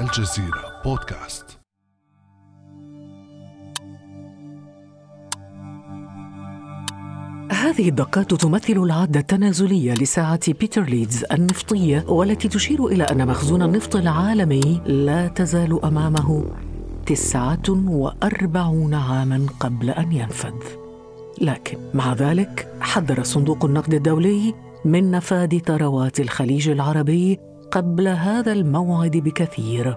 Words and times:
الجزيرة 0.00 0.82
بودكاست. 0.84 1.58
هذه 7.52 7.88
الدقات 7.88 8.34
تمثل 8.34 8.72
العد 8.72 9.16
التنازلي 9.16 9.94
لساعة 9.94 10.52
بيتر 10.52 10.82
ليدز 10.82 11.24
النفطية 11.32 12.04
والتي 12.08 12.48
تشير 12.48 12.86
إلى 12.86 13.04
أن 13.04 13.26
مخزون 13.26 13.62
النفط 13.62 13.96
العالمي 13.96 14.82
لا 14.86 15.28
تزال 15.28 15.84
أمامه 15.84 16.44
تسعة 17.06 17.68
وأربعون 17.68 18.94
عاما 18.94 19.46
قبل 19.60 19.90
أن 19.90 20.12
ينفذ. 20.12 20.54
لكن 21.40 21.78
مع 21.94 22.12
ذلك 22.12 22.74
حذر 22.80 23.22
صندوق 23.22 23.64
النقد 23.64 23.94
الدولي 23.94 24.54
من 24.84 25.10
نفاذ 25.10 25.58
ثروات 25.58 26.20
الخليج 26.20 26.68
العربي 26.68 27.38
قبل 27.70 28.08
هذا 28.08 28.52
الموعد 28.52 29.16
بكثير 29.16 29.96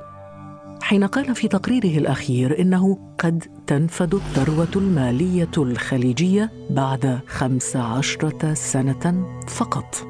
حين 0.81 1.03
قال 1.03 1.35
في 1.35 1.47
تقريره 1.47 1.97
الأخير 1.97 2.61
إنه 2.61 2.99
قد 3.19 3.43
تنفد 3.67 4.13
الثروة 4.13 4.67
المالية 4.75 5.51
الخليجية 5.57 6.51
بعد 6.69 7.19
خمس 7.27 7.75
عشرة 7.75 8.53
سنة 8.53 9.25
فقط 9.47 10.07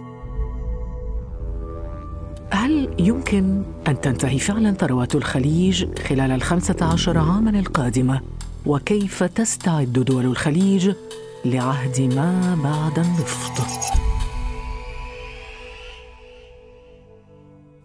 هل 2.52 2.96
يمكن 3.00 3.64
أن 3.88 4.02
تنتهي 4.02 4.40
فعلا 4.40 4.72
ثروات 4.72 5.16
الخليج 5.16 6.00
خلال 6.00 6.32
الخمسة 6.32 6.76
عشر 6.82 7.18
عاما 7.18 7.60
القادمة؟ 7.60 8.22
وكيف 8.66 9.24
تستعد 9.24 9.94
دول 9.94 10.26
الخليج 10.26 10.92
لعهد 11.46 12.02
ما 12.02 12.58
بعد 12.64 13.06
النفط؟ 13.06 14.11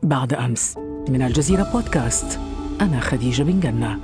بعد 0.06 0.34
أمس 0.34 0.76
من 1.08 1.22
الجزيرة 1.22 1.70
بودكاست. 1.72 2.40
أنا 2.80 3.00
خديجة 3.00 3.42
بن 3.42 3.60
جنة. 3.60 3.98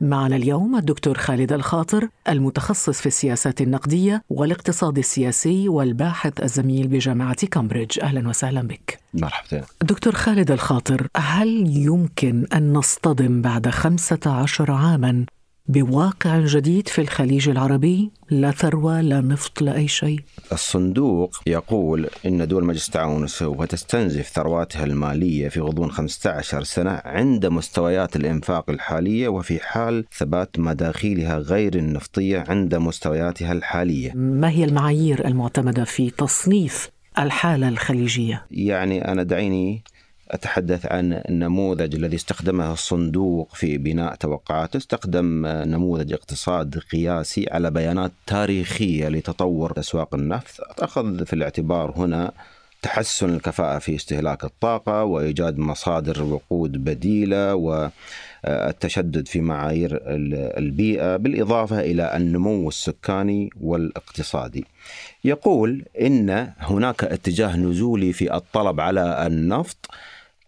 معنا 0.00 0.36
اليوم 0.36 0.76
الدكتور 0.76 1.18
خالد 1.18 1.52
الخاطر 1.52 2.08
المتخصص 2.28 3.00
في 3.00 3.06
السياسات 3.06 3.60
النقدية 3.60 4.22
والاقتصاد 4.30 4.98
السياسي 4.98 5.68
والباحث 5.68 6.42
الزميل 6.42 6.88
بجامعة 6.88 7.46
كامبريدج. 7.46 8.00
أهلا 8.00 8.28
وسهلا 8.28 8.62
بك. 8.62 8.98
مرحبا. 9.14 9.62
دكتور 9.82 10.12
خالد 10.12 10.50
الخاطر 10.50 11.08
هل 11.16 11.76
يمكن 11.76 12.46
أن 12.54 12.72
نصطدم 12.72 13.42
بعد 13.42 13.68
خمسة 13.68 14.20
عشر 14.26 14.70
عاماً 14.70 15.26
بواقع 15.66 16.40
جديد 16.40 16.88
في 16.88 17.00
الخليج 17.00 17.48
العربي 17.48 18.10
لا 18.30 18.50
ثروة 18.50 19.00
لا 19.00 19.20
نفط 19.20 19.62
لا 19.62 19.76
أي 19.76 19.88
شيء 19.88 20.20
الصندوق 20.52 21.40
يقول 21.46 22.08
إن 22.26 22.48
دول 22.48 22.64
مجلس 22.64 22.86
التعاون 22.86 23.26
سوف 23.26 23.62
تستنزف 23.64 24.28
ثرواتها 24.28 24.84
المالية 24.84 25.48
في 25.48 25.60
غضون 25.60 25.90
15 25.90 26.62
سنة 26.62 27.00
عند 27.04 27.46
مستويات 27.46 28.16
الإنفاق 28.16 28.70
الحالية 28.70 29.28
وفي 29.28 29.58
حال 29.60 30.04
ثبات 30.18 30.58
مداخيلها 30.58 31.38
غير 31.38 31.74
النفطية 31.74 32.44
عند 32.48 32.74
مستوياتها 32.74 33.52
الحالية 33.52 34.12
ما 34.14 34.50
هي 34.50 34.64
المعايير 34.64 35.26
المعتمدة 35.26 35.84
في 35.84 36.10
تصنيف 36.10 36.90
الحالة 37.18 37.68
الخليجية؟ 37.68 38.46
يعني 38.50 39.12
أنا 39.12 39.22
دعيني 39.22 39.82
أتحدث 40.32 40.86
عن 40.86 41.22
النموذج 41.28 41.94
الذي 41.94 42.16
استخدمه 42.16 42.72
الصندوق 42.72 43.54
في 43.54 43.78
بناء 43.78 44.14
توقعاته 44.14 44.76
استخدم 44.76 45.46
نموذج 45.46 46.12
اقتصاد 46.12 46.78
قياسي 46.78 47.46
على 47.50 47.70
بيانات 47.70 48.12
تاريخية 48.26 49.08
لتطور 49.08 49.72
أسواق 49.78 50.14
النفط. 50.14 50.60
أخذ 50.82 51.26
في 51.26 51.32
الاعتبار 51.32 51.92
هنا 51.96 52.32
تحسن 52.82 53.34
الكفاءة 53.34 53.78
في 53.78 53.94
استهلاك 53.94 54.44
الطاقة 54.44 55.04
وإيجاد 55.04 55.58
مصادر 55.58 56.22
وقود 56.22 56.84
بديلة 56.84 57.54
والتشدد 57.54 59.28
في 59.28 59.40
معايير 59.40 60.00
البيئة 60.58 61.16
بالإضافة 61.16 61.80
إلى 61.80 62.16
النمو 62.16 62.68
السكاني 62.68 63.50
والاقتصادي. 63.60 64.64
يقول 65.24 65.84
إن 66.00 66.52
هناك 66.58 67.04
اتجاه 67.04 67.56
نزولي 67.56 68.12
في 68.12 68.34
الطلب 68.34 68.80
على 68.80 69.26
النفط 69.26 69.90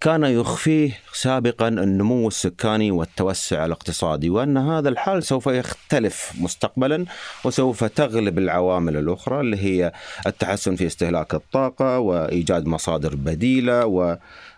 كان 0.01 0.25
يخفيه 0.25 0.99
سابقا 1.13 1.69
النمو 1.69 2.29
السكاني 2.29 2.91
والتوسع 2.91 3.65
الاقتصادي 3.65 4.31
وأن 4.31 4.57
هذا 4.57 4.89
الحال 4.89 5.23
سوف 5.23 5.47
يختلف 5.47 6.33
مستقبلا 6.41 7.05
وسوف 7.45 7.85
تغلب 7.85 8.39
العوامل 8.39 8.97
الأخرى 8.97 9.41
اللي 9.41 9.57
هي 9.57 9.93
التحسن 10.27 10.77
في 10.77 10.87
استهلاك 10.87 11.35
الطاقة 11.35 11.99
وإيجاد 11.99 12.67
مصادر 12.67 13.15
بديلة 13.15 13.87
و 13.87 14.17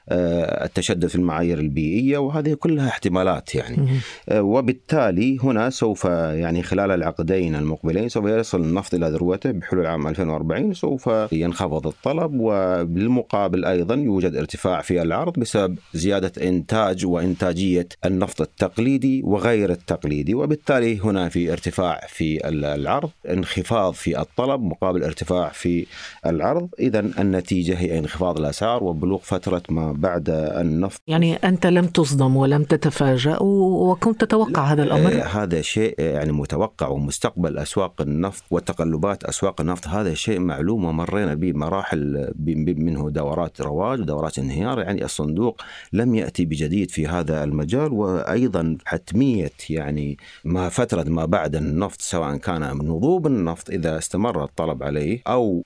التشدد 0.08 1.06
في 1.06 1.14
المعايير 1.14 1.58
البيئية 1.58 2.18
وهذه 2.18 2.54
كلها 2.54 2.88
احتمالات 2.88 3.54
يعني. 3.54 3.88
وبالتالي 4.32 5.38
هنا 5.42 5.70
سوف 5.70 6.04
يعني 6.04 6.62
خلال 6.62 6.90
العقدين 6.90 7.54
المقبلين 7.54 8.08
سوف 8.08 8.24
يصل 8.24 8.60
النفط 8.60 8.94
إلى 8.94 9.08
ذروته 9.08 9.50
بحلول 9.50 9.86
عام 9.86 10.06
2040 10.06 10.74
سوف 10.74 11.10
ينخفض 11.32 11.86
الطلب 11.86 12.32
وبالمقابل 12.40 13.64
أيضا 13.64 13.94
يوجد 13.94 14.36
ارتفاع 14.36 14.80
في 14.80 15.02
العرض 15.02 15.38
بسبب 15.38 15.78
زيادة 15.94 16.48
إنتاج 16.48 17.06
وإنتاجية 17.06 17.88
النفط 18.04 18.40
التقليدي 18.40 19.22
وغير 19.24 19.70
التقليدي. 19.70 20.34
وبالتالي 20.34 21.00
هنا 21.00 21.28
في 21.28 21.52
ارتفاع 21.52 22.00
في 22.08 22.48
العرض 22.48 23.10
انخفاض 23.30 23.92
في 23.92 24.20
الطلب 24.20 24.62
مقابل 24.62 25.04
ارتفاع 25.04 25.48
في 25.48 25.86
العرض. 26.26 26.68
اذا 26.80 27.00
النتيجة 27.00 27.78
هي 27.78 27.98
انخفاض 27.98 28.38
الأسعار 28.38 28.84
وبلوغ 28.84 29.18
فترة 29.18 29.62
ما 29.68 29.95
بعد 29.96 30.30
النفط 30.30 31.00
يعني 31.06 31.34
أنت 31.34 31.66
لم 31.66 31.86
تصدم 31.86 32.36
ولم 32.36 32.64
تتفاجأ 32.64 33.38
وكنت 33.40 34.20
تتوقع 34.24 34.64
هذا 34.64 34.82
الأمر؟ 34.82 35.22
هذا 35.32 35.60
شيء 35.60 35.94
يعني 36.00 36.32
متوقع 36.32 36.88
ومستقبل 36.88 37.58
أسواق 37.58 38.00
النفط 38.00 38.44
وتقلبات 38.50 39.24
أسواق 39.24 39.60
النفط 39.60 39.88
هذا 39.88 40.14
شيء 40.14 40.38
معلوم 40.38 40.84
ومرينا 40.84 41.34
به 41.34 41.52
مراحل 41.52 42.32
منه 42.66 43.10
دورات 43.10 43.60
رواج 43.60 44.00
ودورات 44.00 44.38
انهيار. 44.38 44.78
يعني 44.78 45.04
الصندوق 45.04 45.62
لم 45.92 46.14
يأتي 46.14 46.44
بجديد 46.44 46.90
في 46.90 47.06
هذا 47.06 47.44
المجال 47.44 47.92
وأيضا 47.92 48.78
حتمية 48.84 49.50
يعني 49.70 50.18
ما 50.44 50.68
فترة 50.68 51.04
ما 51.08 51.24
بعد 51.24 51.56
النفط 51.56 52.00
سواء 52.00 52.36
كان 52.36 52.62
نضوب 52.62 53.26
النفط 53.26 53.70
إذا 53.70 53.98
استمر 53.98 54.44
الطلب 54.44 54.82
عليه 54.82 55.22
أو 55.26 55.64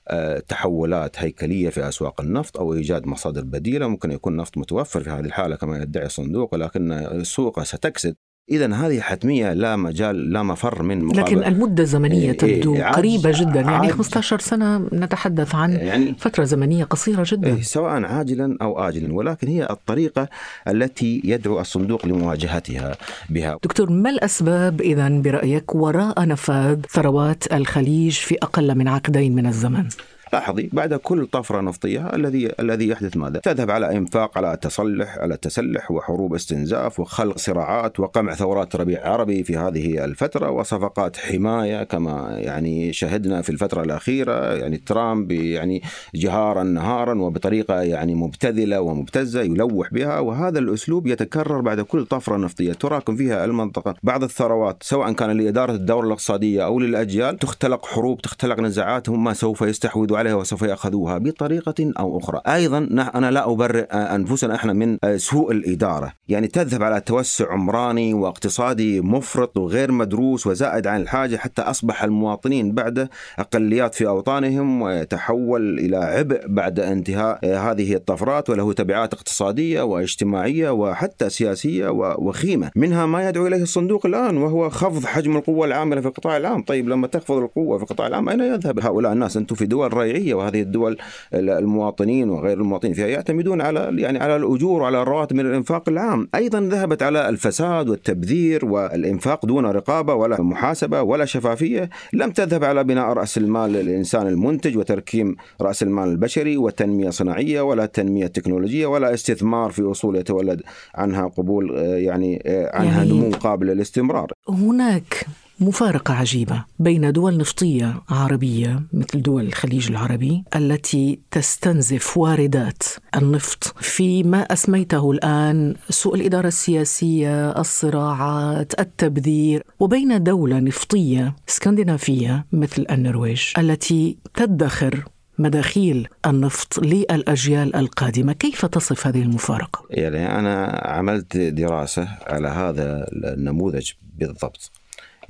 تحولات 0.48 1.18
هيكلية 1.18 1.68
في 1.68 1.88
أسواق 1.88 2.20
النفط 2.20 2.56
أو 2.58 2.74
إيجاد 2.74 3.06
مصادر 3.06 3.44
بديلة 3.44 3.86
ممكن 3.86 4.10
يكون 4.20 4.36
نفط 4.36 4.58
متوفر 4.58 5.00
في 5.00 5.10
هذه 5.10 5.20
الحالة 5.20 5.56
كما 5.56 5.82
يدعي 5.82 6.06
الصندوق 6.06 6.54
ولكن 6.54 6.92
السوق 6.92 7.62
ستكسد 7.62 8.14
إذا 8.50 8.74
هذه 8.74 9.00
حتمية 9.00 9.52
لا 9.52 9.76
مجال 9.76 10.32
لا 10.32 10.42
مفر 10.42 10.82
من 10.82 11.04
مقابل 11.04 11.20
لكن 11.20 11.44
المدة 11.44 11.82
الزمنية 11.82 12.32
تبدو 12.32 12.74
إيه 12.74 12.84
قريبة 12.84 13.32
جدا. 13.34 13.60
يعني 13.60 13.92
15 13.92 14.38
سنة 14.38 14.78
نتحدث 14.78 15.54
عن 15.54 15.72
يعني 15.72 16.14
فترة 16.18 16.44
زمنية 16.44 16.84
قصيرة 16.84 17.24
جدا. 17.26 17.54
إيه 17.54 17.62
سواء 17.62 18.04
عاجلا 18.04 18.56
أو 18.62 18.88
آجلا 18.88 19.14
ولكن 19.14 19.48
هي 19.48 19.66
الطريقة 19.70 20.28
التي 20.68 21.22
يدعو 21.24 21.60
الصندوق 21.60 22.06
لمواجهتها 22.06 22.96
بها. 23.30 23.58
دكتور 23.62 23.90
ما 23.90 24.10
الأسباب 24.10 24.80
إذا 24.80 25.08
برأيك 25.08 25.74
وراء 25.74 26.26
نفاذ 26.26 26.80
ثروات 26.90 27.52
الخليج 27.52 28.12
في 28.12 28.36
أقل 28.42 28.74
من 28.74 28.88
عقدين 28.88 29.34
من 29.34 29.46
الزمن؟ 29.46 29.88
لاحظي 30.32 30.70
بعد 30.72 30.94
كل 30.94 31.26
طفرة 31.26 31.60
نفطية 31.60 32.14
الذي 32.14 32.52
الذي 32.60 32.88
يحدث 32.88 33.16
ماذا؟ 33.16 33.38
تذهب 33.38 33.70
على 33.70 33.96
إنفاق 33.96 34.38
على 34.38 34.58
تصلح 34.62 35.18
على 35.18 35.36
تسلح 35.36 35.90
وحروب 35.90 36.34
استنزاف 36.34 37.00
وخلق 37.00 37.38
صراعات 37.38 38.00
وقمع 38.00 38.34
ثورات 38.34 38.76
ربيع 38.76 39.08
عربي 39.08 39.44
في 39.44 39.56
هذه 39.56 40.04
الفترة 40.04 40.50
وصفقات 40.50 41.16
حماية 41.16 41.82
كما 41.82 42.34
يعني 42.38 42.92
شهدنا 42.92 43.42
في 43.42 43.50
الفترة 43.50 43.82
الأخيرة 43.82 44.54
يعني 44.54 44.76
ترامب 44.76 45.32
يعني 45.32 45.82
جهارا 46.14 46.62
نهارا 46.62 47.14
وبطريقة 47.22 47.80
يعني 47.80 48.14
مبتذلة 48.14 48.80
ومبتزة 48.80 49.42
يلوح 49.42 49.92
بها 49.92 50.18
وهذا 50.18 50.58
الأسلوب 50.58 51.06
يتكرر 51.06 51.60
بعد 51.60 51.80
كل 51.80 52.04
طفرة 52.04 52.36
نفطية 52.36 52.72
تراكم 52.72 53.16
فيها 53.16 53.44
المنطقة 53.44 53.94
بعض 54.02 54.22
الثروات 54.22 54.82
سواء 54.82 55.12
كان 55.12 55.30
لإدارة 55.30 55.72
الدولة 55.72 56.06
الاقتصادية 56.06 56.64
أو 56.64 56.80
للأجيال 56.80 57.38
تختلق 57.38 57.86
حروب 57.86 58.20
تختلق 58.20 58.60
نزاعات 58.60 59.08
هم 59.08 59.32
سوف 59.32 59.62
يستحوذوا 59.62 60.19
عليها 60.20 60.34
وسوف 60.34 60.62
يأخذوها 60.62 61.18
بطريقة 61.18 61.92
أو 61.98 62.18
أخرى. 62.18 62.40
أيضا 62.46 62.78
أنا 63.14 63.30
لا 63.30 63.52
أبرئ 63.52 63.84
أنفسنا 63.92 64.54
إحنا 64.54 64.72
من 64.72 64.98
سوء 65.16 65.52
الإدارة. 65.52 66.12
يعني 66.28 66.46
تذهب 66.46 66.82
على 66.82 67.00
توسع 67.00 67.52
عمراني 67.52 68.14
واقتصادي 68.14 69.00
مفرط 69.00 69.56
وغير 69.56 69.92
مدروس 69.92 70.46
وزائد 70.46 70.86
عن 70.86 71.00
الحاجة 71.00 71.36
حتى 71.36 71.62
أصبح 71.62 72.04
المواطنين 72.04 72.72
بعد 72.72 73.08
أقليات 73.38 73.94
في 73.94 74.08
أوطانهم 74.08 74.82
ويتحول 74.82 75.78
إلى 75.78 75.96
عبء 75.96 76.40
بعد 76.46 76.80
انتهاء 76.80 77.46
هذه 77.46 77.94
الطفرات 77.94 78.50
وله 78.50 78.72
تبعات 78.72 79.14
اقتصادية 79.14 79.82
واجتماعية 79.82 80.70
وحتى 80.70 81.30
سياسية 81.30 81.88
وخيمة. 82.18 82.70
منها 82.76 83.06
ما 83.06 83.28
يدعو 83.28 83.46
إليه 83.46 83.62
الصندوق 83.62 84.06
الآن 84.06 84.36
وهو 84.36 84.70
خفض 84.70 85.04
حجم 85.04 85.36
القوة 85.36 85.66
العاملة 85.66 86.00
في 86.00 86.08
القطاع 86.08 86.36
العام. 86.36 86.62
طيب 86.62 86.88
لما 86.88 87.06
تخفض 87.06 87.36
القوة 87.36 87.76
في 87.76 87.82
القطاع 87.82 88.06
العام 88.06 88.28
أين 88.28 88.40
يذهب؟ 88.40 88.80
هؤلاء 88.80 89.12
الناس 89.12 89.36
أنتم 89.36 89.54
في 89.54 89.66
دول 89.66 89.92
ريعية 90.12 90.34
وهذه 90.34 90.62
الدول 90.62 90.96
المواطنين 91.34 92.30
وغير 92.30 92.60
المواطنين 92.60 92.94
فيها 92.94 93.06
يعتمدون 93.06 93.60
على 93.60 93.92
يعني 93.94 94.18
على 94.18 94.36
الأجور 94.36 94.82
وعلى 94.82 95.02
الرواتب 95.02 95.36
من 95.36 95.46
الإنفاق 95.46 95.88
العام. 95.88 96.28
أيضا 96.34 96.60
ذهبت 96.60 97.02
على 97.02 97.28
الفساد 97.28 97.88
والتبذير 97.88 98.64
والإنفاق 98.64 99.46
دون 99.46 99.66
رقابة 99.66 100.14
ولا 100.14 100.42
محاسبة 100.42 101.02
ولا 101.02 101.24
شفافية. 101.24 101.90
لم 102.12 102.30
تذهب 102.30 102.64
على 102.64 102.84
بناء 102.84 103.06
رأس 103.12 103.38
المال 103.38 103.72
للإنسان 103.72 104.26
المنتج 104.26 104.76
وتركيم 104.78 105.36
رأس 105.60 105.82
المال 105.82 106.08
البشري 106.08 106.56
وتنمية 106.56 107.10
صناعية 107.10 107.60
ولا 107.60 107.86
تنمية 107.86 108.26
تكنولوجية 108.26 108.86
ولا 108.86 109.14
استثمار 109.14 109.70
في 109.70 109.82
أصول 109.82 110.16
يتولد 110.16 110.62
عنها 110.94 111.28
قبول 111.28 111.76
يعني 111.76 112.42
عنها 112.46 113.04
يعني 113.04 113.10
نمو 113.10 113.30
قابل 113.30 113.66
للاستمرار. 113.66 114.32
هناك 114.48 115.26
مفارقة 115.60 116.14
عجيبة 116.14 116.64
بين 116.78 117.12
دول 117.12 117.36
نفطية 117.36 118.02
عربية 118.08 118.82
مثل 118.92 119.22
دول 119.22 119.46
الخليج 119.46 119.90
العربي 119.90 120.44
التي 120.56 121.20
تستنزف 121.30 122.16
واردات 122.16 122.82
النفط. 123.16 123.74
في 123.80 124.22
ما 124.22 124.40
أسميته 124.40 125.10
الآن 125.10 125.74
سوء 125.90 126.14
الإدارة 126.14 126.48
السياسية، 126.48 127.50
الصراعات، 127.50 128.80
التبذير، 128.80 129.62
وبين 129.80 130.22
دولة 130.22 130.58
نفطية 130.58 131.36
اسكندنافية 131.48 132.46
مثل 132.52 132.86
النرويج 132.90 133.42
التي 133.58 134.18
تدخر 134.34 135.04
مداخيل 135.38 136.08
النفط 136.26 136.78
للأجيال 136.78 137.76
القادمة. 137.76 138.32
كيف 138.32 138.66
تصف 138.66 139.06
هذه 139.06 139.22
المفارقة؟ 139.22 139.86
يعني 139.90 140.38
أنا 140.38 140.80
عملت 140.84 141.36
دراسة 141.36 142.08
على 142.26 142.48
هذا 142.48 143.06
النموذج 143.12 143.90
بالضبط. 144.18 144.70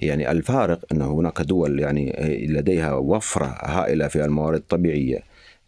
يعني 0.00 0.30
الفارق 0.30 0.78
أن 0.92 1.02
هناك 1.02 1.40
دول 1.40 1.80
يعني 1.80 2.16
لديها 2.48 2.92
وفرة 2.92 3.46
هائلة 3.62 4.08
في 4.08 4.24
الموارد 4.24 4.58
الطبيعية. 4.58 5.18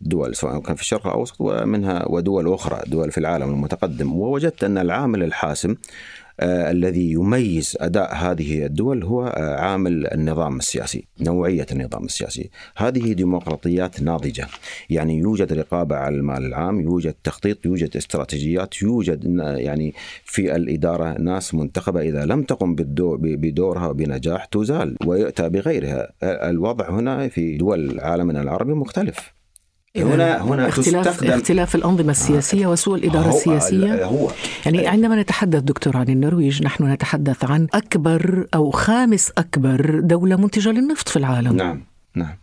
دول 0.00 0.36
سواء 0.36 0.60
كان 0.60 0.74
في 0.74 0.82
الشرق 0.82 1.06
الأوسط 1.06 1.36
ومنها 1.40 2.08
ودول 2.08 2.52
أخرى 2.52 2.80
دول 2.86 3.12
في 3.12 3.18
العالم 3.18 3.50
المتقدم. 3.50 4.12
ووجدت 4.12 4.64
أن 4.64 4.78
العامل 4.78 5.22
الحاسم 5.22 5.76
الذي 6.42 7.10
يميز 7.10 7.76
أداء 7.80 8.14
هذه 8.14 8.66
الدول 8.66 9.04
هو 9.04 9.26
آه، 9.26 9.56
عامل 9.60 10.06
النظام 10.06 10.56
السياسي، 10.56 11.04
نوعية 11.20 11.66
النظام 11.72 12.04
السياسي، 12.04 12.50
هذه 12.76 13.12
ديمقراطيات 13.12 14.02
ناضجة، 14.02 14.46
يعني 14.90 15.18
يوجد 15.18 15.52
رقابة 15.52 15.96
على 15.96 16.16
المال 16.16 16.44
العام، 16.44 16.80
يوجد 16.80 17.14
تخطيط، 17.24 17.66
يوجد 17.66 17.96
استراتيجيات، 17.96 18.82
يوجد 18.82 19.24
يعني 19.38 19.94
في 20.24 20.56
الإدارة 20.56 21.18
ناس 21.18 21.54
منتخبة 21.54 22.00
إذا 22.00 22.24
لم 22.24 22.42
تقم 22.42 22.74
بدورها 23.20 23.92
بنجاح 23.92 24.44
تزال 24.44 24.96
ويؤتى 25.06 25.48
بغيرها، 25.48 26.12
الوضع 26.22 26.90
هنا 26.90 27.28
في 27.28 27.56
دول 27.56 28.00
عالمنا 28.00 28.42
العربي 28.42 28.72
مختلف. 28.72 29.41
هنا 29.96 30.42
هنا 30.42 30.68
اختلاف 30.68 31.06
تستخدم 31.06 31.30
اختلاف 31.30 31.74
الأنظمة 31.74 32.10
السياسية 32.10 32.66
وسوء 32.66 32.94
الإدارة 32.94 33.24
هو 33.28 33.36
السياسية. 33.36 34.04
هو. 34.04 34.30
يعني 34.66 34.86
عندما 34.86 35.22
نتحدث 35.22 35.62
دكتور 35.62 35.96
عن 35.96 36.08
النرويج 36.08 36.62
نحن 36.62 36.92
نتحدث 36.92 37.44
عن 37.44 37.66
أكبر 37.74 38.46
أو 38.54 38.70
خامس 38.70 39.32
أكبر 39.38 40.00
دولة 40.00 40.36
منتجة 40.36 40.70
للنفط 40.70 41.08
في 41.08 41.16
العالم. 41.16 41.56
نعم 41.56 41.84
نعم. 42.14 42.41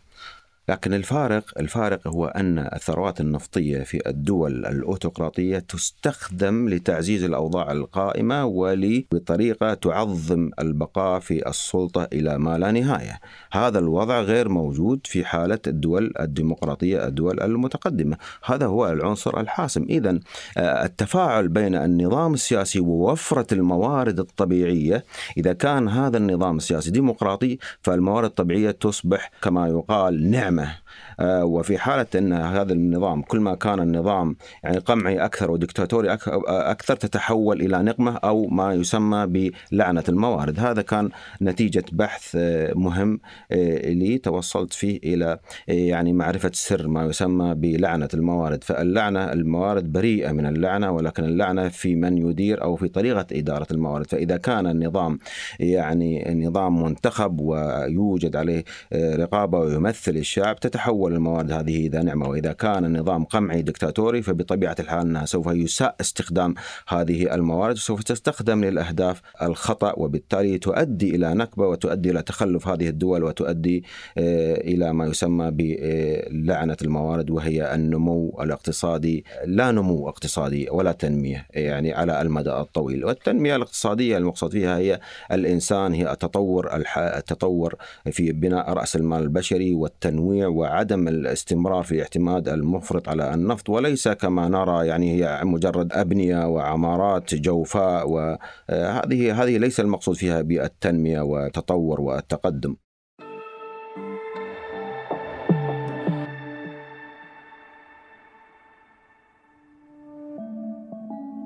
لكن 0.70 0.94
الفارق 0.94 1.44
الفارق 1.60 2.08
هو 2.08 2.26
أن 2.26 2.60
الثروات 2.60 3.22
النفطية 3.22 3.84
في 3.84 4.10
الدول 4.10 4.66
الاوتقراطيه 4.66 5.60
تستخدم 5.60 6.70
لتعزيز 6.70 7.24
الأوضاع 7.24 7.72
القائمة 7.72 8.46
وبطريقة 8.46 9.74
تعظم 9.74 10.50
البقاء 10.60 11.20
في 11.20 11.50
السلطة 11.50 12.08
إلى 12.14 12.38
ما 12.38 12.58
لا 12.58 12.72
نهاية. 12.72 13.20
هذا 13.52 13.80
الوضع 13.80 14.22
غير 14.22 14.50
موجود 14.50 15.00
في 15.06 15.26
حالة 15.26 15.60
الدول 15.68 16.14
الديمقراطية 16.20 17.08
الدول 17.08 17.40
المتقدمة، 17.42 18.18
هذا 18.46 18.66
هو 18.66 18.90
العنصر 18.90 19.40
الحاسم، 19.40 19.84
اذا 19.90 20.20
آه، 20.58 20.86
التفاعل 20.86 21.48
بين 21.48 21.76
النظام 21.76 22.34
السياسي 22.34 22.80
ووفرة 22.80 23.54
الموارد 23.54 24.20
الطبيعية، 24.20 25.04
إذا 25.38 25.54
كان 25.54 25.88
هذا 25.90 26.18
النظام 26.18 26.58
السياسي 26.58 26.92
ديمقراطي 26.92 27.58
فالموارد 27.82 28.26
الطبيعية 28.26 28.72
تصبح 28.72 29.32
كما 29.42 29.68
يقال 29.68 30.32
نعمة. 30.32 30.59
النعمه 30.60 30.72
آه، 30.72 30.78
وفي 31.22 31.78
حالة 31.78 32.06
أن 32.16 32.34
هذا 32.34 32.74
النظام 32.74 33.22
كل 33.22 33.40
ما 33.40 33.56
كان 33.56 33.80
النظام 33.80 34.36
يعني 34.64 34.78
قمعي 34.78 35.26
أكثر 35.26 35.52
ودكتاتوري 35.52 36.18
أكثر 36.48 36.96
تتحول 36.96 37.62
إلى 37.62 37.84
نقمة 37.84 38.18
أو 38.18 38.48
ما 38.48 38.74
يسمى 38.74 39.52
بلعنة 39.72 40.04
الموارد. 40.10 40.60
هذا 40.60 40.82
كان 40.82 41.10
نتيجة 41.42 41.86
بحث 41.92 42.36
آه، 42.36 42.74
مهم 42.74 43.20
آه، 43.52 43.90
لي 43.90 44.18
توصلت 44.18 44.74
فيه 44.74 45.00
إلى 45.04 45.40
يعني 45.68 46.14
معرفة 46.14 46.52
سر 46.54 46.88
ما 46.88 47.06
يسمى 47.06 47.54
بلعنة 47.56 48.10
الموارد. 48.14 48.64
فاللعنة 48.64 49.34
الموارد 49.34 49.92
بريئة 49.92 50.32
من 50.32 50.46
اللعنة 50.46 50.92
ولكن 50.92 51.24
اللعنة 51.24 51.70
في 51.70 51.96
من 51.96 52.18
يدير 52.18 52.64
أو 52.64 52.76
في 52.76 52.88
طريقة 52.88 53.26
إدارة 53.32 53.68
الموارد. 53.72 54.06
فإذا 54.08 54.38
كان 54.38 54.68
النظام 54.68 55.20
يعني 55.60 56.46
نظام 56.48 56.84
منتخب 56.84 57.40
ويوجد 57.40 58.36
عليه 58.36 58.64
رقابة 58.94 59.60
ويمثل 59.60 60.12
الشعب 60.12 60.60
تتحول 60.60 60.79
الموارد 60.88 61.52
هذه 61.52 61.86
إذا 61.86 62.02
نعمة 62.02 62.30
وإذا 62.30 62.54
كان 62.54 62.86
النظام 62.86 63.24
قمعي 63.24 63.62
دكتاتوري 63.62 64.22
فبطبيعة 64.22 64.76
الحال 64.80 65.00
أنها 65.00 65.26
سوف 65.26 65.48
يساء 65.48 65.96
استخدام 66.02 66.54
هذه 66.88 67.36
الموارد 67.36 67.76
وسوف 67.76 68.04
تستخدم 68.04 68.66
للأهداف 68.66 69.22
الخطأ 69.42 69.94
وبالتالي 69.98 70.58
تؤدي 70.58 71.16
إلى 71.16 71.34
نكبة 71.34 71.68
وتؤدي 71.68 72.12
إلى 72.12 72.22
تخلف 72.22 72.68
هذه 72.68 72.90
الدول 72.90 73.24
وتؤدي 73.24 73.84
آه، 74.18 74.56
إلى 74.56 74.94
ما 74.94 75.06
يسمى 75.06 75.52
بلعنة 75.52 76.78
الموارد 76.82 77.30
وهي 77.30 77.76
النمو 77.76 78.40
الاقتصادي 78.42 79.26
لا 79.46 79.72
نمو 79.72 80.10
اقتصادي 80.10 80.70
ولا 80.72 80.92
تنمية 80.92 81.48
يعني 81.50 81.94
على 81.94 82.22
المدى 82.22 82.52
الطويل. 82.52 83.06
والتنمية 83.06 83.56
الاقتصادية 83.56 84.18
المقصود 84.18 84.52
فيها 84.52 84.78
هي 84.78 85.00
الإنسان 85.32 85.94
هي 85.94 86.12
التطور 86.12 86.70
التطور 86.98 87.76
في 88.12 88.32
بناء 88.32 88.74
رأس 88.74 88.96
المال 88.96 89.22
البشري 89.22 89.74
والتنويع 89.74 90.48
وعدم 90.70 91.08
الاستمرار 91.08 91.84
في 91.84 91.92
الاعتماد 91.92 92.50
المفرط 92.50 93.10
على 93.10 93.34
النفط 93.34 93.70
وليس 93.70 94.08
كما 94.08 94.48
نرى 94.48 94.88
يعني 94.88 95.12
هي 95.12 95.42
مجرد 95.44 95.94
أبنية 95.94 96.48
وعمارات 96.48 97.36
جوفاء 97.36 98.10
وهذه 98.10 99.44
هذه 99.44 99.58
ليس 99.58 99.80
المقصود 99.80 100.16
فيها 100.16 100.42
بالتنمية 100.42 101.22
والتطور 101.22 102.02
والتقدم. 102.02 102.76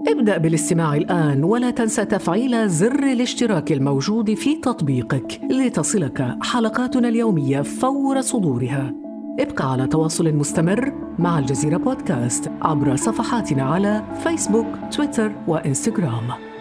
ابدأ 0.08 0.38
بالاستماع 0.38 0.96
الآن 0.96 1.44
ولا 1.44 1.72
تنسى 1.72 2.06
تفعيل 2.06 2.70
زر 2.70 3.04
الاشتراك 3.04 3.72
الموجود 3.72 4.34
في 4.34 4.56
تطبيقك 4.56 5.42
لتصلك 5.52 6.38
حلقاتنا 6.42 7.10
اليومية 7.10 7.62
فور 7.62 8.22
صدورها. 8.22 9.03
ابقى 9.40 9.72
على 9.72 9.88
تواصل 9.88 10.34
مستمر 10.34 10.94
مع 11.20 11.40
الجزيرة 11.40 11.78
بودكاست 11.78 12.52
عبر 12.62 12.96
صفحاتنا 12.96 13.64
على 13.64 14.04
فيسبوك، 14.24 14.68
تويتر 14.92 15.32
وإنستغرام. 15.48 16.53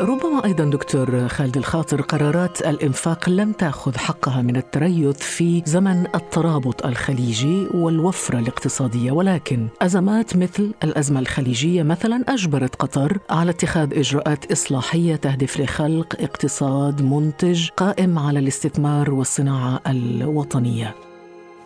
ربما 0.00 0.44
أيضا 0.44 0.64
دكتور 0.64 1.28
خالد 1.28 1.56
الخاطر 1.56 2.00
قرارات 2.00 2.60
الإنفاق 2.60 3.28
لم 3.28 3.52
تأخذ 3.52 3.98
حقها 3.98 4.42
من 4.42 4.56
التريث 4.56 5.16
في 5.16 5.62
زمن 5.66 6.06
الترابط 6.14 6.86
الخليجي 6.86 7.66
والوفرة 7.74 8.38
الاقتصادية 8.38 9.12
ولكن 9.12 9.68
أزمات 9.82 10.36
مثل 10.36 10.74
الأزمة 10.84 11.20
الخليجية 11.20 11.82
مثلا 11.82 12.24
أجبرت 12.28 12.74
قطر 12.74 13.18
على 13.30 13.50
اتخاذ 13.50 13.98
إجراءات 13.98 14.52
إصلاحية 14.52 15.16
تهدف 15.16 15.60
لخلق 15.60 16.16
اقتصاد 16.20 17.02
منتج 17.02 17.68
قائم 17.68 18.18
على 18.18 18.38
الاستثمار 18.38 19.10
والصناعة 19.10 19.80
الوطنية. 19.86 20.94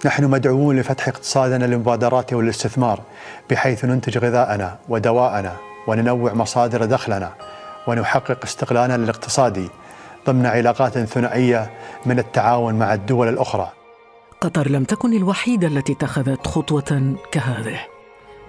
نحن 0.05 0.25
مدعوون 0.25 0.77
لفتح 0.77 1.09
اقتصادنا 1.09 1.65
للمبادرات 1.65 2.33
والاستثمار 2.33 3.03
بحيث 3.51 3.85
ننتج 3.85 4.19
غذاءنا 4.19 4.79
ودواءنا 4.89 5.57
وننوع 5.87 6.35
مصادر 6.35 6.85
دخلنا 6.85 7.33
ونحقق 7.87 8.45
استقلالنا 8.45 8.95
الاقتصادي 8.95 9.69
ضمن 10.27 10.47
علاقات 10.47 10.99
ثنائية 10.99 11.71
من 12.07 12.19
التعاون 12.19 12.75
مع 12.75 12.95
الدول 12.95 13.29
الأخرى. 13.29 13.73
قطر 14.41 14.69
لم 14.69 14.85
تكن 14.85 15.13
الوحيدة 15.13 15.67
التي 15.67 15.93
اتخذت 15.93 16.47
خطوة 16.47 17.17
كهذه. 17.33 17.81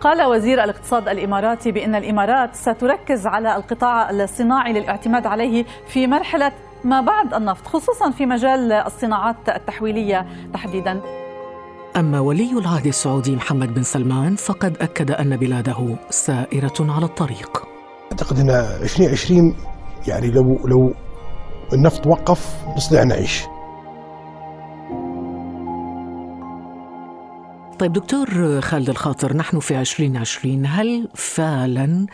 قال 0.02 0.24
وزير 0.24 0.64
الاقتصاد 0.64 1.08
الإماراتي 1.08 1.72
بأن 1.72 1.96
الإمارات 1.96 2.56
ستركز 2.56 3.28
على 3.28 3.56
القطاع 3.56 4.10
الصناعي 4.10 4.74
للاعتماد 4.74 5.26
عليه 5.26 5.66
في 5.88 6.08
مرحلة 6.08 6.52
ما 6.84 7.02
بعد 7.02 7.34
النفط 7.34 7.68
خصوصا 7.68 8.12
في 8.12 8.26
مجال 8.26 8.72
الصناعات 8.72 9.50
التحويلية 9.50 10.28
تحديدا. 10.54 11.02
أما 11.98 12.20
ولي 12.20 12.52
العهد 12.52 12.88
السعودي 12.88 13.36
محمد 13.36 13.74
بن 13.74 13.84
سلمان 13.84 14.36
فقد 14.36 14.78
أكد 14.82 15.12
أن 15.12 15.38
بلاده 15.38 15.96
سائرة 16.10 16.74
على 16.80 17.06
الطريق. 17.06 17.71
أعتقد 18.12 18.40
أن 18.40 18.50
2020 18.50 19.56
يعني 20.08 20.32
لو 20.32 20.68
لو 20.68 20.94
النفط 21.74 22.08
وقف 22.08 22.56
نستطيع 22.78 23.04
نعيش 23.04 23.42
طيب 27.80 27.94
دكتور 27.94 28.62
خالد 28.62 28.90
الخاطر 28.90 29.38
نحن 29.38 29.60
في 29.60 29.80
2020 29.80 30.66
هل 30.66 31.08
فعلا 31.16 32.06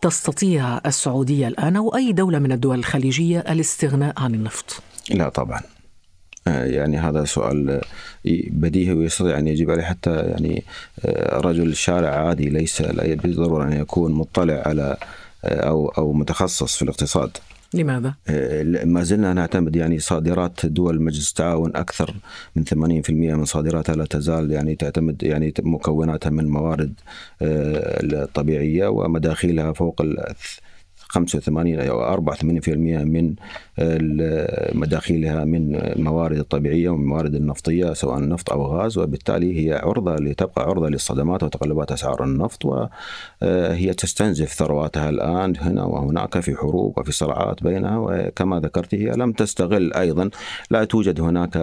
تستطيع 0.00 0.80
السعودية 0.86 1.48
الآن 1.48 1.76
أو 1.76 1.96
أي 1.96 2.12
دولة 2.12 2.38
من 2.38 2.52
الدول 2.52 2.78
الخليجية 2.78 3.38
الاستغناء 3.38 4.14
عن 4.16 4.34
النفط؟ 4.34 4.82
لا 5.10 5.28
طبعا 5.28 5.60
آه، 6.48 6.64
يعني 6.64 6.98
هذا 6.98 7.24
سؤال 7.24 7.80
بديهي 8.50 8.92
ويستطيع 8.92 9.38
أن 9.38 9.46
يجيب 9.46 9.70
عليه 9.70 9.82
حتى 9.82 10.10
يعني 10.10 10.64
آه، 11.04 11.40
رجل 11.40 11.76
شارع 11.76 12.28
عادي 12.28 12.50
ليس 12.50 12.80
لا 12.80 13.14
بالضروره 13.14 13.64
أن 13.64 13.72
يكون 13.72 14.12
مطلع 14.12 14.62
على 14.66 14.82
آه، 14.82 14.98
أو 15.44 15.88
أو 15.88 16.12
متخصص 16.12 16.76
في 16.76 16.82
الاقتصاد. 16.82 17.30
لماذا؟ 17.74 18.14
ما 18.84 19.02
زلنا 19.02 19.32
نعتمد 19.32 19.76
يعني 19.76 19.98
صادرات 19.98 20.66
دول 20.66 21.02
مجلس 21.02 21.28
التعاون 21.30 21.76
أكثر 21.76 22.14
من 22.56 22.64
80% 22.64 23.10
من 23.10 23.44
صادراتها 23.44 23.94
لا 23.94 24.04
تزال 24.04 24.52
يعني 24.52 24.74
تعتمد 24.74 25.22
يعني 25.22 25.54
مكوناتها 25.60 26.30
من 26.30 26.48
موارد 26.48 26.94
طبيعيه 28.34 28.88
ومداخيلها 28.88 29.72
فوق 29.72 30.02
85 31.14 31.80
أو 31.80 32.16
84% 32.16 32.68
من 33.04 33.34
مداخيلها 34.74 35.44
من 35.44 35.74
الموارد 35.76 36.38
الطبيعية 36.38 36.88
ومن 36.88 37.02
الموارد 37.02 37.34
النفطية 37.34 37.92
سواء 37.92 38.28
نفط 38.28 38.50
أو 38.50 38.66
غاز. 38.66 38.98
وبالتالي 38.98 39.66
هي 39.66 39.74
عرضة 39.74 40.16
لتبقى 40.16 40.62
عرضة 40.62 40.88
للصدمات 40.88 41.42
وتقلبات 41.42 41.92
أسعار 41.92 42.24
النفط. 42.24 42.64
وهي 42.64 43.94
تستنزف 43.94 44.52
ثرواتها 44.52 45.08
الآن 45.08 45.54
هنا 45.60 45.84
وهناك 45.84 46.40
في 46.40 46.56
حروب 46.56 46.98
وفي 46.98 47.12
صراعات 47.12 47.62
بينها. 47.62 47.98
وكما 47.98 48.60
ذكرت 48.60 48.94
هي 48.94 49.12
لم 49.16 49.32
تستغل 49.32 49.92
أيضا. 49.92 50.30
لا 50.70 50.84
توجد 50.84 51.20
هناك 51.20 51.56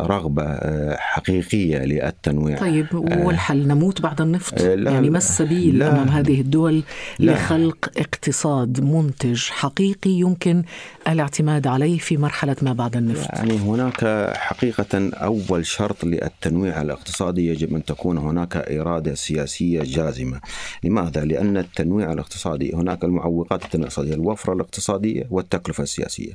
رغبة 0.00 0.58
حقيقية 0.96 1.78
للتنويع. 1.78 2.58
طيب 2.58 2.86
والحل 2.94 3.68
نموت 3.68 4.00
بعد 4.00 4.20
النفط؟ 4.20 4.60
يعني 4.60 5.10
ما 5.10 5.18
السبيل 5.18 5.78
لا. 5.78 5.92
أمام 5.92 6.08
هذه 6.08 6.40
الدول 6.40 6.82
لا. 7.18 7.32
لخلق 7.32 7.90
اقتصاد 7.96 8.84
منتج 8.96 9.48
حقيقي 9.50 10.10
يمكن 10.10 10.62
الاعتماد 11.08 11.66
عليه 11.66 11.98
في 11.98 12.16
مرحلة 12.16 12.56
ما 12.62 12.72
بعد 12.72 12.96
النفط. 12.96 13.30
يعني 13.32 13.58
هناك 13.58 14.04
حقيقة 14.36 15.10
أول 15.14 15.66
شرط 15.66 16.04
للتنويع 16.04 16.82
الاقتصادي 16.82 17.46
يجب 17.46 17.74
أن 17.74 17.84
تكون 17.84 18.18
هناك 18.18 18.56
إرادة 18.56 19.14
سياسية 19.14 19.82
جازمة. 19.82 20.40
لماذا؟ 20.84 21.24
لأن 21.24 21.56
التنويع 21.56 22.12
الاقتصادي 22.12 22.74
هناك 22.74 23.04
المعوقات 23.04 23.74
الاقتصادية 23.74 24.14
الوفرة 24.14 24.52
الاقتصادية 24.52 25.26
والتكلفة 25.30 25.82
السياسية. 25.82 26.32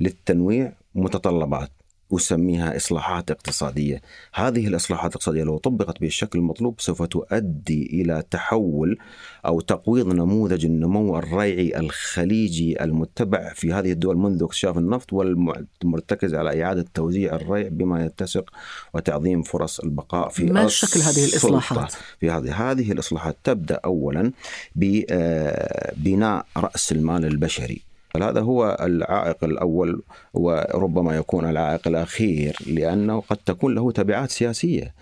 للتنويع 0.00 0.72
متطلبات. 0.94 1.70
أسميها 2.12 2.76
إصلاحات 2.76 3.30
اقتصادية. 3.30 4.02
هذه 4.34 4.66
الإصلاحات 4.66 5.10
الاقتصادية 5.10 5.44
لو 5.44 5.58
طبقت 5.58 6.00
بالشكل 6.00 6.38
المطلوب 6.38 6.80
سوف 6.80 7.02
تؤدي 7.02 7.86
إلى 7.92 8.22
تحول 8.30 8.98
أو 9.46 9.60
تقويض 9.60 10.14
نموذج 10.14 10.64
النمو 10.64 11.18
الريعي 11.18 11.78
الخليجي 11.80 12.84
المتبع 12.84 13.52
في 13.54 13.72
هذه 13.72 13.92
الدول 13.92 14.16
منذ 14.16 14.42
اكتشاف 14.42 14.78
النفط 14.78 15.12
والمرتكز 15.12 16.34
على 16.34 16.64
إعادة 16.64 16.84
توزيع 16.94 17.34
الريع 17.34 17.68
بما 17.68 18.04
يتسق 18.04 18.50
وتعظيم 18.94 19.42
فرص 19.42 19.80
البقاء 19.80 20.28
في 20.28 20.44
ما 20.44 20.68
شكل 20.68 21.00
هذه 21.00 21.24
الإصلاحات؟ 21.28 21.92
في 22.20 22.30
هذه 22.30 22.70
هذه 22.70 22.92
الإصلاحات 22.92 23.36
تبدأ 23.44 23.80
أولا 23.84 24.32
ببناء 24.76 26.46
رأس 26.56 26.92
المال 26.92 27.24
البشري. 27.24 27.87
هذا 28.16 28.40
هو 28.40 28.76
العائق 28.80 29.44
الأول 29.44 30.02
وربما 30.34 31.16
يكون 31.16 31.50
العائق 31.50 31.88
الأخير؟ 31.88 32.56
لأنه 32.66 33.20
قد 33.20 33.36
تكون 33.36 33.74
له 33.74 33.92
تبعات 33.92 34.30
سياسية. 34.30 34.94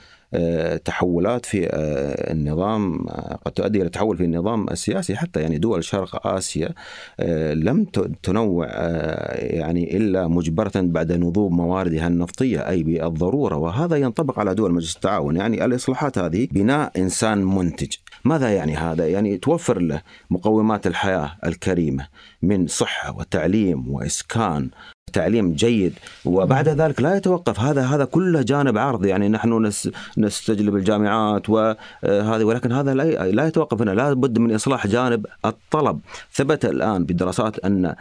تحولات 0.84 1.46
في 1.46 1.66
آه، 1.66 2.32
النظام 2.32 3.08
آه، 3.08 3.38
قد 3.44 3.52
تؤدي 3.52 3.82
إلى 3.82 3.88
تحول 3.88 4.16
في 4.16 4.24
النظام 4.24 4.68
السياسي. 4.68 5.16
حتى 5.16 5.40
يعني 5.40 5.58
دول 5.58 5.84
شرق 5.84 6.26
آسيا 6.26 6.74
لم 7.54 7.84
تنوع 8.22 8.66
يعني 9.34 9.96
إلا 9.96 10.28
مجبرة 10.28 10.72
بعد 10.76 11.12
نضوب 11.12 11.52
مواردها 11.52 12.06
النفطية 12.06 12.68
أي 12.68 12.82
بالضرورة. 12.82 13.56
وهذا 13.56 13.96
ينطبق 13.96 14.38
على 14.38 14.54
دول 14.54 14.72
مجلس 14.72 14.96
التعاون. 14.96 15.36
يعني 15.36 15.64
الإصلاحات 15.64 16.18
هذه 16.18 16.48
بناء 16.52 16.92
إنسان 16.96 17.44
منتج. 17.44 17.92
ماذا 18.24 18.54
يعني 18.54 18.76
هذا؟ 18.76 19.08
يعني 19.08 19.36
توفر 19.36 19.80
له 19.80 20.02
مقومات 20.30 20.86
الحياة 20.86 21.36
الكريمة 21.46 22.08
من 22.42 22.66
صحة 22.66 23.18
وتعليم 23.18 23.94
وإسكان. 23.94 24.70
تعليم 25.12 25.52
جيد 25.52 25.92
وبعد 26.24 26.68
ذلك 26.68 27.00
لا 27.02 27.16
يتوقف. 27.16 27.60
هذا 27.60 27.82
هذا 27.82 28.04
كله 28.04 28.42
جانب 28.42 28.78
عرض 28.78 29.06
يعني 29.06 29.28
نحن 29.28 29.70
نستجلب 30.18 30.76
الجامعات 30.76 31.50
وهذه 31.50 32.44
ولكن 32.44 32.72
هذا 32.72 32.94
لا 32.94 33.30
لا 33.30 33.46
يتوقف 33.46 33.82
هنا. 33.82 33.90
لا 33.90 34.12
بد 34.12 34.38
من 34.38 34.54
إصلاح 34.54 34.86
جانب 34.86 35.26
الطلب. 35.44 36.00
ثبت 36.32 36.64
الآن 36.64 37.04
بالدراسات 37.04 37.58
أن 37.58 37.94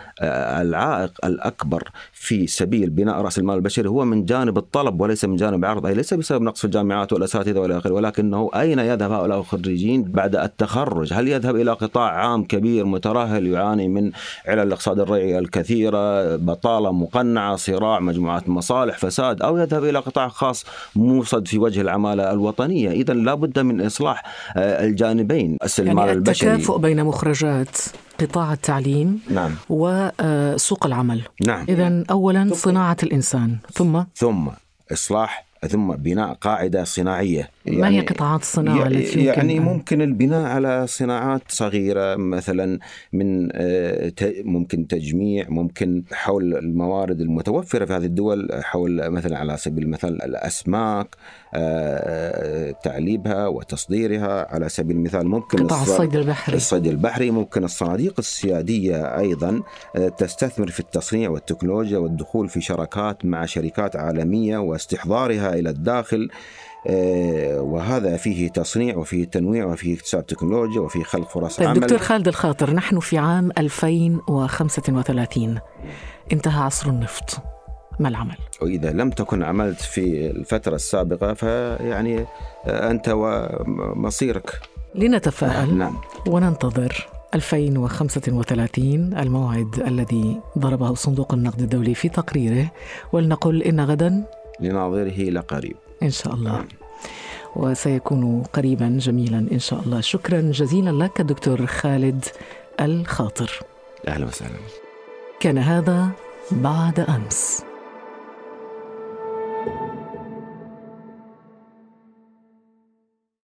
العائق 0.62 1.12
الأكبر 1.26 1.90
في 2.14 2.48
سبيل 2.48 2.90
بناء 2.90 3.22
رأس 3.22 3.40
المال 3.40 3.56
البشري 3.56 3.90
هو 3.90 4.06
من 4.06 4.26
جانب 4.26 4.58
الطلب 4.58 5.02
وليس 5.02 5.26
من 5.26 5.36
جانب 5.36 5.60
العرض 5.60 5.86
أي 5.86 5.94
ليس 5.94 6.14
بسبب 6.14 6.42
نقص 6.42 6.60
في 6.60 6.66
الجامعات 6.66 7.14
والأساتذة 7.14 7.60
والى 7.60 7.78
اخره 7.78 7.92
ولكنه 7.92 8.50
أين 8.56 8.80
يذهب 8.80 9.12
هؤلاء 9.12 9.40
الخريجين 9.40 10.04
بعد 10.04 10.36
التخرج؟ 10.36 11.14
هل 11.14 11.28
يذهب 11.28 11.56
إلى 11.56 11.72
قطاع 11.72 12.12
عام 12.12 12.44
كبير 12.44 12.86
مترهل 12.86 13.48
يعاني 13.48 13.88
من 13.88 14.12
علل 14.48 14.68
الاقتصاد 14.68 15.00
الريعي 15.00 15.40
الكثيرة 15.40 16.36
بطالة 16.36 16.95
مقنعة 16.96 17.56
صراع 17.56 18.00
مجموعات 18.00 18.50
مصالح 18.50 18.98
فساد 18.98 19.42
أو 19.42 19.58
يذهب 19.58 19.84
إلى 19.84 20.00
قطاع 20.00 20.28
خاص 20.28 20.66
موصد 20.96 21.48
في 21.48 21.58
وجه 21.58 21.82
العمالة 21.82 22.32
الوطنية 22.32 22.92
إذا 22.92 23.14
لابد 23.14 23.60
من 23.60 23.82
إصلاح 23.82 24.24
آه، 24.58 24.86
الجانبين 24.86 25.58
المال 25.80 25.98
يعني 25.98 26.12
البشري 26.12 26.54
التكافؤ 26.54 26.78
بين 26.78 27.04
مخرجات 27.04 27.78
قطاع 28.22 28.54
التعليم 28.54 29.20
نعم. 29.30 29.52
وسوق 29.70 30.86
العمل 30.86 31.22
نعم. 31.46 31.66
إذا 31.70 32.04
أولا 32.12 32.50
صناعة 32.54 32.98
الإنسان 33.04 33.58
ثم 33.74 34.04
ثم 34.16 34.48
إصلاح 34.92 35.46
ثم 35.68 35.92
بناء 35.92 36.34
قاعدة 36.34 36.84
صناعية. 36.84 37.50
يعني 37.66 37.78
ما 37.78 37.88
هي 37.88 37.94
يعني 37.96 38.08
قطاعات 38.08 38.42
الصناعة 38.42 38.88
التي 38.88 39.20
يمكن 39.20 39.26
يعني 39.26 39.60
ممكن 39.60 40.02
البناء 40.02 40.46
على 40.46 40.88
صناعات 40.88 41.42
صغيرة 41.48 42.16
مثلا 42.16 42.80
من 43.14 43.50
آه، 43.54 44.12
ممكن 44.44 44.88
تجميع 44.88 45.46
ممكن 45.50 46.04
حول 46.12 46.56
الموارد 46.56 47.22
المتوفرة 47.22 47.86
في 47.86 47.94
هذه 47.94 48.06
الدول 48.06 48.50
حول 48.64 49.10
مثلا 49.10 49.38
على 49.38 49.58
سبيل 49.58 49.84
المثال 49.84 50.22
الأسماك 50.22 51.08
آه، 51.16 51.45
تعليبها 52.84 53.48
وتصديرها. 53.48 54.54
على 54.54 54.70
سبيل 54.70 54.96
المثال 54.96 55.28
ممكن 55.28 55.68
قطاع 55.68 55.82
الصيد 55.82 56.16
البحري. 56.16 56.56
الصيد 56.56 56.88
البحري 56.88 57.32
ممكن 57.32 57.64
الصناديق 57.64 58.14
السيادية 58.20 59.20
أيضا 59.20 59.62
آه، 59.96 60.10
تستثمر 60.10 60.68
في 60.68 60.80
التصنيع 60.80 61.30
والتكنولوجيا 61.30 61.98
والدخول 61.98 62.50
في 62.50 62.62
شراكات 62.62 63.26
مع 63.26 63.46
شركات 63.46 63.96
عالمية 63.96 64.58
واستحضارها 64.58 65.54
إلى 65.54 65.70
الداخل. 65.70 66.30
آه، 66.88 67.62
وهذا 67.62 68.18
فيه 68.18 68.50
تصنيع 68.50 68.98
وفيه 68.98 69.26
تنويع 69.26 69.66
وفيه 69.66 69.96
اكتساب 69.96 70.26
تكنولوجيا 70.26 70.82
وفيه 70.82 71.04
خلق 71.04 71.30
فرص 71.30 71.58
طيب 71.58 71.68
عمل. 71.68 71.80
دكتور 71.80 71.98
خالد 71.98 72.28
الخاطر 72.28 72.74
نحن 72.74 73.00
في 73.00 73.18
عام 73.18 73.52
2035 73.58 75.60
انتهى 76.32 76.62
عصر 76.64 76.90
النفط. 76.90 77.55
ما 78.00 78.10
العمل؟ 78.10 78.38
وإذا 78.62 78.92
لم 78.92 79.10
تكن 79.10 79.44
عملت 79.44 79.82
في 79.82 80.32
الفترة 80.32 80.76
السابقة 80.76 81.34
فيعني 81.34 82.26
أنت 82.68 83.10
ومصيرك. 83.10 84.60
لنتفائل 84.96 85.78
نعم. 85.78 85.98
وننتظر 86.28 87.08
2035 87.36 89.14
الموعد 89.14 89.80
الذي 89.88 90.40
ضربه 90.58 90.94
صندوق 90.94 91.34
النقد 91.34 91.62
الدولي 91.62 91.96
في 91.96 92.10
تقريره 92.10 92.72
ولنقل 93.14 93.64
إن 93.64 93.82
غدا 93.82 94.24
لناظره 94.60 95.30
لقريب 95.30 95.76
إن 96.04 96.10
شاء 96.10 96.34
الله. 96.34 96.52
نعم. 96.52 96.68
وسيكون 97.56 98.44
قريبا 98.44 98.98
جميلا 99.02 99.48
إن 99.52 99.60
شاء 99.60 99.80
الله. 99.80 100.02
شكرا 100.02 100.42
جزيلا 100.42 101.04
لك 101.04 101.22
دكتور 101.22 101.66
خالد 101.66 102.26
الخاطر. 102.82 103.60
أهلا 104.08 104.26
وسهلا. 104.26 104.56
كان 105.40 105.58
هذا 105.58 106.10
بعد 106.52 107.00
أمس. 107.00 107.64